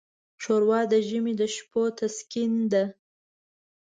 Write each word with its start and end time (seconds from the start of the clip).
ښوروا 0.41 0.79
د 0.91 0.93
ژمي 1.07 1.33
د 1.39 1.43
شپو 1.55 1.81
تسکین 1.97 2.53
ده. 2.71 2.83